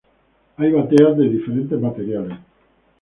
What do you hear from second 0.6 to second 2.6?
bateas de diferentes materiales.